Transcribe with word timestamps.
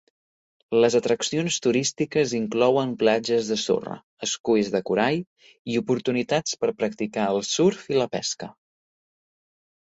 Les 0.83 0.95
atraccions 0.99 1.57
turístiques 1.65 2.33
inclouen 2.37 2.95
platges 3.01 3.49
de 3.53 3.57
sorra, 3.65 3.97
esculls 4.29 4.71
de 4.77 4.81
corall 4.91 5.21
i 5.75 5.77
oportunitats 5.83 6.59
per 6.65 6.71
practicar 6.81 7.29
el 7.35 7.43
surf 7.51 7.85
i 7.95 8.01
la 8.01 8.09
pesca. 8.19 8.51